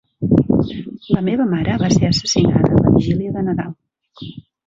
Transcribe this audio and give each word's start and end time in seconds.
La 1.17 1.21
meva 1.27 1.45
mare 1.51 1.75
va 1.83 1.91
ser 1.97 2.09
assassinada 2.09 2.71
la 2.87 2.93
vigília 2.95 3.35
de 3.37 3.43
Nadal. 3.51 4.29